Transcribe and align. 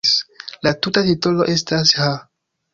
La 0.67 0.71
tuta 0.85 1.05
titolo 1.09 1.47
estas 1.59 1.95
"Ha! 2.01 2.11